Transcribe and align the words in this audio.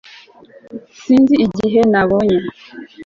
sinzi 1.01 1.35
igihe 1.45 1.79
nabonye 1.91 2.37